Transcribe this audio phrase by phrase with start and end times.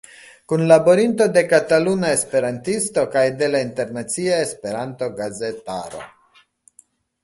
[0.53, 6.07] Kunlaborinto de Kataluna Esperantisto kaj de la internacia Esperanto-gazetaro.